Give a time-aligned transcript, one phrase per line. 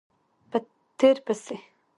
[0.49, 0.57] په
[0.97, 1.55] تېر پسې